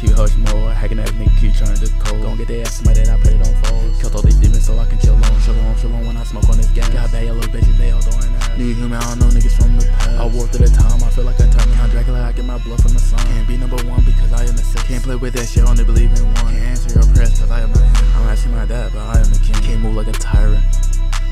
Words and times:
keep 0.00 0.16
hush 0.16 0.34
mode. 0.48 0.72
Hacking 0.72 0.96
that 0.96 1.12
nigga, 1.20 1.30
keep 1.36 1.52
trying 1.52 1.76
to 1.76 1.88
code. 2.00 2.22
Gon' 2.24 2.36
get 2.36 2.48
their 2.48 2.64
ass 2.64 2.80
somebody 2.80 3.04
that 3.04 3.12
I 3.12 3.16
put 3.20 3.36
it 3.36 3.44
on 3.44 3.54
foes. 3.64 4.00
Killed 4.00 4.16
all 4.16 4.22
these 4.22 4.40
demons 4.40 4.64
so 4.64 4.78
I 4.78 4.86
can 4.86 4.98
chill 4.98 5.14
on. 5.14 5.40
Chill 5.44 5.58
on, 5.60 5.76
chill 5.76 5.92
on 5.92 6.06
when 6.06 6.16
I 6.16 6.24
smoke 6.24 6.48
on 6.48 6.56
this 6.56 6.70
gas. 6.72 6.88
Got 6.88 7.12
bad 7.12 7.24
yellow 7.24 7.44
bitches, 7.52 7.76
they 7.76 7.90
all 7.92 8.00
throwing 8.00 8.34
ass. 8.40 8.56
Need 8.56 8.76
human, 8.76 8.96
I 8.96 9.04
don't 9.04 9.20
know 9.20 9.28
niggas 9.28 9.52
from 9.52 9.76
the 9.76 9.84
past. 10.00 10.16
I 10.16 10.24
walk 10.24 10.48
through 10.50 10.66
the 10.66 10.72
time, 10.72 11.02
I 11.04 11.10
feel 11.10 11.24
like 11.24 11.40
I 11.40 11.46
turn 11.52 11.68
Count 11.76 11.92
Dracula, 11.92 12.22
I 12.24 12.32
get 12.32 12.44
my 12.44 12.58
blood 12.58 12.80
from 12.80 12.94
the 12.94 12.98
sun. 12.98 13.20
Can't 13.36 13.46
be 13.46 13.56
number 13.56 13.76
one 13.84 14.02
because 14.04 14.32
I 14.32 14.44
am 14.48 14.56
the 14.56 14.64
six. 14.64 14.82
Can't 14.88 15.04
play 15.04 15.16
with 15.16 15.34
that 15.34 15.46
shit, 15.46 15.64
only 15.64 15.84
believe 15.84 16.10
in 16.16 16.24
one. 16.40 16.56
Can't 16.56 16.72
answer 16.72 16.96
your 16.96 17.06
prayers 17.12 17.38
cause 17.38 17.50
I 17.50 17.60
am 17.60 17.70
not 17.70 17.84
him. 17.84 18.08
I'm 18.16 18.28
actually 18.28 18.54
my 18.54 18.64
dad, 18.64 18.92
but 18.92 19.04
I 19.04 19.20
am 19.20 19.28
the 19.28 19.40
king. 19.44 19.60
Can't 19.62 19.80
move 19.80 19.96
like 19.96 20.08
a 20.08 20.16
tyrant. 20.16 20.64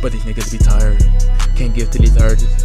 But 0.01 0.13
these 0.13 0.23
niggas 0.23 0.53
be 0.53 0.59
tired. 0.59 1.03
Can't 1.57 1.75
give 1.75 1.91
to 1.91 1.99
these 1.99 2.17
urges. 2.23 2.65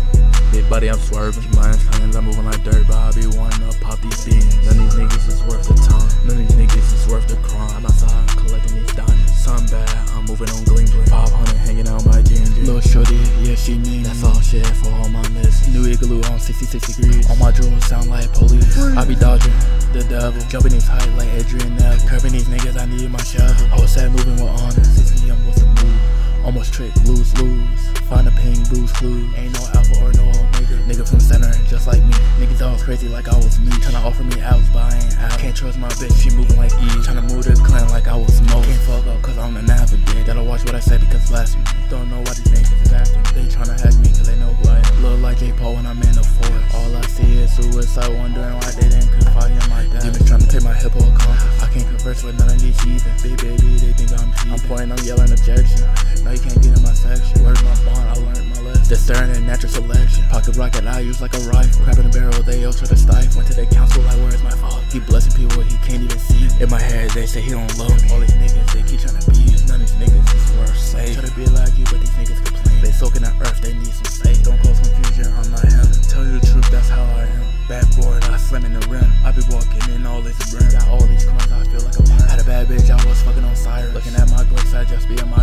Big 0.52 0.70
body, 0.70 0.88
I'm 0.88 1.00
swerving. 1.00 1.50
My 1.58 1.74
plans, 1.90 2.16
I'm 2.16 2.26
moving 2.26 2.46
like 2.46 2.64
dirt, 2.64 2.86
but 2.88 2.96
I 2.96 3.12
be 3.12 3.26
wanting 3.26 3.66
to 3.66 3.74
pop 3.80 4.00
these 4.02 4.24
beans. 4.24 4.54
None 4.70 4.78
of 4.78 4.94
these 4.94 5.02
niggas 5.02 5.28
is 5.28 5.44
worth 5.50 5.68
the 5.68 5.74
time. 5.74 6.06
None 6.30 6.38
of 6.38 6.48
these 6.48 6.56
niggas 6.56 6.94
is 6.94 7.08
worth 7.10 7.28
the 7.28 7.38
crime. 7.38 7.74
I'm 7.74 7.86
outside 7.86 8.28
collecting 8.38 8.76
these 8.78 8.94
diamonds. 8.94 9.34
Sun 9.34 9.66
bad, 9.68 9.90
I'm 10.14 10.26
moving 10.26 10.48
on 10.52 10.64
gleam. 10.66 10.86
500 10.86 11.58
hanging 11.66 11.88
out 11.88 12.06
my 12.06 12.22
jeans. 12.22 12.56
Little 12.60 12.82
shorty, 12.82 13.18
yeah, 13.42 13.56
she 13.56 13.80
mean. 13.80 14.04
That's 14.04 14.24
all 14.24 14.40
shit 14.42 14.66
for 14.78 14.94
all 14.94 15.10
my 15.10 15.28
miss. 15.30 15.68
New 15.74 15.90
igloo 15.90 16.22
on 16.30 16.40
66 16.40 16.96
degrees. 16.96 17.28
All 17.32 17.36
my 17.38 17.52
jewels 17.52 17.84
sound 17.86 18.12
like 18.12 18.32
police. 18.34 18.78
I 18.78 19.04
be 19.06 19.16
dodging 19.16 19.58
the 19.92 20.06
devil. 20.08 20.40
Jumping 20.50 20.74
these 20.74 20.88
heights 20.88 21.10
like 21.18 21.30
Adrian 21.34 21.76
Neville. 21.78 22.08
Curving 22.08 22.34
these 22.34 22.48
niggas, 22.48 22.78
I 22.78 22.86
need 22.86 23.10
my 23.10 23.22
shovel. 23.24 23.74
I 23.74 23.82
was 23.82 23.92
sad 23.92 24.12
moving 24.12 24.38
with 24.38 24.54
honor. 24.54 24.84
6 24.84 25.22
p.m. 25.22 25.44
what's 25.48 25.60
the 25.60 25.66
move? 25.66 26.23
Almost 26.44 26.74
trick, 26.74 26.94
lose, 27.06 27.32
lose. 27.40 27.88
Find 28.12 28.28
a 28.28 28.32
ping, 28.32 28.60
lose 28.70 28.92
clue. 28.92 29.32
Ain't 29.38 29.54
no 29.54 29.64
alpha 29.74 29.96
or 30.04 30.12
no 30.12 30.28
omega. 30.28 30.76
Nigga 30.84 31.08
from 31.08 31.20
the 31.20 31.24
center, 31.24 31.52
just 31.72 31.88
like 31.88 32.04
me. 32.04 32.12
Niggas 32.36 32.62
all 32.62 32.78
crazy 32.78 33.08
like 33.08 33.30
I 33.30 33.38
was 33.38 33.60
me. 33.60 33.72
Tryna 33.80 34.04
offer 34.04 34.24
me 34.24 34.42
outs, 34.42 34.68
but 34.74 34.92
I 34.92 34.98
ain't 34.98 35.18
out. 35.20 35.40
Can't 35.40 35.56
trust 35.56 35.80
my 35.80 35.88
bitch, 35.96 36.12
she 36.22 36.36
moving 36.36 36.58
like 36.58 36.74
Eve. 36.84 37.00
Tryna 37.08 37.32
move 37.32 37.46
this 37.46 37.62
clan 37.62 37.88
like 37.90 38.10
I 38.10 38.18
was 38.18 38.36
smoke. 38.36 38.66
Can't 38.66 38.82
fuck 38.82 39.08
up 39.08 39.22
cause 39.22 39.38
I'm 39.38 39.54
the 39.54 39.62
navigate. 39.62 40.26
Gotta 40.28 40.44
watch 40.44 40.66
what 40.66 40.76
I 40.76 40.82
say 40.82 40.98
because 40.98 41.30
blasphemy. 41.30 41.64
Don't 41.90 42.10
know 42.10 42.20
why 42.20 42.36
these 42.36 42.52
niggas 42.52 42.82
is 42.84 42.92
after 42.92 43.18
me. 43.18 43.30
They 43.40 43.48
tryna 43.48 43.80
hack 43.80 43.96
me 44.04 44.10
cause 44.12 44.28
they 44.28 44.36
know 44.36 44.52
who 44.52 44.70
I 44.70 44.84
am. 44.84 45.02
Look 45.02 45.22
like 45.22 45.40
J. 45.40 45.54
Paul 45.54 45.76
when 45.76 45.86
I'm 45.86 46.02
in 46.04 46.12
the 46.12 46.24
forest. 46.28 46.76
All 46.76 46.92
I 46.94 47.08
see 47.08 47.40
is 47.40 47.56
suicide, 47.56 48.12
wondering 48.20 48.54
why 48.60 48.72
they 48.76 48.90
didn't 48.92 49.12
confide 49.16 49.52
in 49.52 49.64
my 49.72 49.88
dad. 49.88 50.04
Demons 50.04 50.28
tryna 50.28 50.52
take 50.52 50.64
my 50.64 50.74
hippocampus. 50.76 51.64
I 51.64 51.72
can't 51.72 51.88
converse 51.88 52.22
with 52.22 52.38
none 52.38 52.52
of 52.52 52.60
these 52.60 52.80
heathens. 52.84 53.24
Big 53.24 53.40
baby, 53.40 53.80
they 53.80 53.96
think 53.96 54.12
I'm 54.20 54.28
cheating. 54.36 54.52
I'm 54.52 54.60
pointing, 54.68 54.92
I'm 54.92 55.04
yelling 55.08 55.32
objection. 55.32 55.88
No, 56.24 56.32
you 56.32 56.40
can't 56.40 56.62
get 56.64 56.72
in 56.72 56.84
my 56.84 56.94
section. 56.94 57.44
Where's 57.44 57.62
my 57.64 57.76
bond? 57.84 58.08
I 58.08 58.16
learned 58.16 58.48
my 58.56 58.62
lesson. 58.64 58.88
Discerning 58.88 59.36
and 59.36 59.46
natural 59.46 59.72
selection. 59.72 60.24
Pocket 60.30 60.56
rocket, 60.56 60.88
I 60.88 61.02
use 61.02 61.22
like 61.22 61.34
a 61.36 61.44
rifle. 61.52 61.84
Crab 61.84 62.00
in 62.00 62.06
a 62.06 62.10
barrel, 62.10 62.44
they 62.44 62.64
all 62.64 62.72
try 62.72 62.88
to 62.88 62.96
stifle. 62.96 63.38
Went 63.38 63.48
to 63.52 63.56
the 63.56 63.66
council, 63.68 64.02
like, 64.04 64.18
where's 64.24 64.42
my 64.42 64.56
father? 64.56 64.82
He 64.88 65.00
blessing 65.00 65.36
people, 65.36 65.62
he 65.64 65.76
can't 65.84 66.02
even 66.02 66.20
see. 66.20 66.48
In 66.64 66.70
my 66.70 66.80
head, 66.80 67.12
they 67.12 67.26
say 67.26 67.42
he 67.42 67.52
don't 67.52 67.68
love 67.78 67.92
me. 68.02 68.08
All 68.12 68.20
these 68.20 68.32
niggas, 68.40 68.72
they 68.72 68.84
keep 68.88 69.04
trying 69.04 69.20
to 69.20 69.32
be 69.32 69.52
you. 69.52 69.58
None 69.68 69.84
of 69.84 69.88
these 69.88 70.00
niggas 70.00 70.28
is 70.32 70.48
worth 70.56 70.80
saving. 70.80 71.20
Try 71.20 71.28
to 71.28 71.36
be 71.36 71.46
like 71.52 71.76
you, 71.78 71.84
but 71.92 72.00
these 72.00 72.16
niggas 72.16 72.40
complain. 72.40 72.80
They 72.80 72.92
soaking 72.96 73.28
the 73.28 73.36
earth, 73.44 73.60
they 73.60 73.74
need 73.76 73.92
some 73.92 74.12
faith. 74.24 74.48
Don't 74.48 74.60
cause 74.64 74.80
confusion, 74.80 75.28
I'm 75.28 75.52
not 75.52 75.68
him. 75.68 75.92
Tell 76.08 76.24
you 76.24 76.40
the 76.40 76.46
truth, 76.48 76.72
that's 76.72 76.88
how 76.88 77.04
I 77.04 77.28
am. 77.28 77.44
Backboard, 77.68 78.24
I 78.32 78.38
slam 78.40 78.64
in 78.64 78.80
the 78.80 78.84
rim. 78.88 79.12
I 79.28 79.32
be 79.36 79.44
walking 79.52 79.84
in 79.92 80.08
all 80.08 80.22
this 80.22 80.40
brim. 80.52 80.72
Got 80.72 80.88
all 80.88 81.04
these 81.04 81.26
coins, 81.26 81.52
I 81.52 81.68
feel 81.68 81.84
like 81.84 82.00
a 82.00 82.04
pirate. 82.04 82.32
Had 82.32 82.40
a 82.40 82.48
bad 82.48 82.68
bitch, 82.68 82.88
I 82.88 82.96
was 83.04 83.20
fucking 83.24 83.44
on 83.44 83.56
Cyrus. 83.56 83.94
Looking 83.94 84.16
at 84.16 84.30
my 84.32 84.44
Glicks, 84.48 84.72
I 84.72 84.84
just 84.88 85.08
be 85.08 85.20
admiring. 85.20 85.43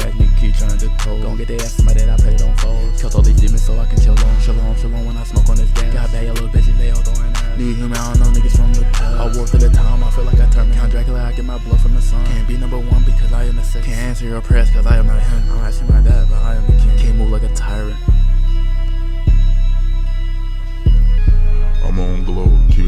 that 0.00 0.12
nigga, 0.14 0.40
keep 0.40 0.54
trying 0.56 0.78
to 0.78 0.88
code. 0.98 1.22
Gon' 1.22 1.36
get 1.36 1.48
their 1.48 1.60
ass 1.60 1.76
somebody 1.76 2.00
that 2.00 2.20
I 2.20 2.22
put 2.22 2.34
it 2.34 2.42
on 2.42 2.56
foes. 2.56 3.00
Killed 3.00 3.14
all 3.14 3.22
these 3.22 3.40
demons 3.40 3.62
so 3.62 3.78
I 3.78 3.86
can 3.86 4.00
chill 4.00 4.18
on, 4.18 4.40
chill 4.40 4.58
on, 4.60 4.76
chill 4.76 4.94
on 4.94 5.04
when 5.06 5.16
I 5.16 5.24
smoke 5.24 5.48
on 5.48 5.56
this 5.56 5.70
gas. 5.72 5.92
Got 5.92 6.12
bad 6.12 6.24
yellow 6.24 6.48
bitches, 6.48 6.76
they 6.78 6.90
all 6.90 7.02
throwing 7.02 7.32
ass. 7.32 7.58
Need 7.58 7.76
human, 7.76 7.98
I 7.98 8.14
don't 8.14 8.20
know 8.20 8.40
niggas 8.40 8.56
from 8.56 8.72
the 8.74 8.82
past. 8.92 9.20
I 9.20 9.24
walk 9.38 9.48
through 9.48 9.60
the 9.60 9.70
time, 9.70 10.02
I 10.02 10.10
feel 10.10 10.24
like 10.24 10.40
I 10.40 10.48
turn 10.50 10.70
me 10.70 10.76
Count 10.76 10.90
Dracula, 10.90 11.24
I 11.24 11.32
get 11.32 11.44
my 11.44 11.58
blood 11.58 11.80
from 11.80 11.94
the 11.94 12.02
sun. 12.02 12.24
Can't 12.26 12.48
be 12.48 12.56
number 12.56 12.78
one 12.78 13.04
because 13.04 13.32
I 13.32 13.44
am 13.44 13.56
the 13.56 13.62
six. 13.62 13.86
Can't 13.86 13.98
answer 13.98 14.24
your 14.26 14.40
prayers 14.40 14.70
cause 14.70 14.86
I 14.86 14.96
am 14.96 15.06
not 15.06 15.22
him. 15.22 15.42
I'm 15.52 15.88
my 15.88 16.00
dad, 16.00 16.09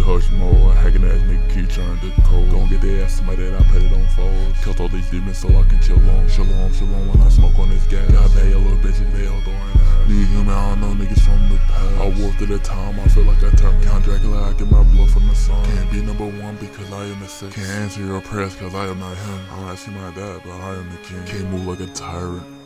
hush 0.02 0.30
mode, 0.32 0.76
hacking 0.76 1.04
ass 1.04 1.20
nigga, 1.22 1.46
keep 1.54 1.68
trying 1.68 1.98
to 2.00 2.10
code. 2.22 2.50
Gon' 2.50 2.68
get 2.68 2.80
their 2.80 3.04
ass 3.04 3.14
somebody 3.14 3.48
that 3.48 3.60
I 3.60 3.64
put 3.70 3.82
it 3.82 3.92
on 3.92 4.06
foes. 4.08 4.54
Killed 4.62 4.80
all 4.80 4.88
these 4.88 5.08
demons 5.10 5.38
so 5.38 5.48
I 5.48 5.62
can 5.62 5.80
chill 5.80 5.98
on, 6.10 6.28
chill 6.28 6.44
on 6.52 7.08
when 7.08 7.20
I 7.20 7.28
smoke 7.28 7.58
on 7.58 7.70
this 7.70 7.86
gas. 7.86 8.10
Got 8.10 8.34
bad 8.34 8.50
yellow 8.50 8.76
bitches, 8.82 9.10
they 9.12 9.26
all 9.26 9.40
throwing 9.40 9.58
ass. 9.58 10.08
Need 10.08 10.26
human, 10.28 10.50
I 10.50 10.70
don't 10.70 10.80
know 10.80 11.04
niggas 11.04 11.20
from 11.20 11.48
the 11.48 11.58
past. 11.70 12.00
I 12.00 12.08
walk 12.20 12.34
through 12.36 12.46
the 12.46 12.58
time, 12.58 12.98
I 12.98 13.08
feel 13.08 13.24
like 13.24 13.42
I 13.42 13.50
turn 13.50 13.80
Count 13.82 14.04
Dracula, 14.04 14.50
I 14.50 14.52
get 14.54 14.70
my 14.70 14.82
blood 14.82 15.10
from 15.10 15.28
the 15.28 15.34
sun. 15.34 15.64
Can't 15.64 15.90
be 15.90 16.02
number 16.02 16.26
one 16.26 16.56
because 16.56 16.92
I 16.92 17.04
am 17.04 17.20
the 17.20 17.28
six. 17.28 17.54
Can't 17.54 17.68
answer 17.68 18.04
your 18.04 18.20
prayers 18.20 18.54
cause 18.56 18.74
I 18.74 18.86
am 18.86 18.98
not 18.98 19.16
him. 19.16 19.40
I'm 19.52 19.68
actually 19.68 19.94
my 19.94 20.10
dad, 20.10 20.42
but 20.44 20.52
I 20.52 20.74
am 20.74 20.90
the 20.90 20.98
king. 20.98 21.24
Can't 21.24 21.50
move 21.50 21.66
like 21.66 21.80
a 21.80 21.92
tyrant. 21.92 22.61